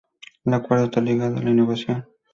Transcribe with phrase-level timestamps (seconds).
[0.45, 2.07] La cuarta está ligada a la innovación.